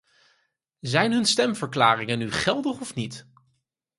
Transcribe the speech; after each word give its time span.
Zijn 0.79 1.11
hun 1.11 1.25
stemverklaringen 1.25 2.19
nu 2.19 2.31
geldig 2.31 2.79
of 2.79 2.95
niet? 2.95 3.27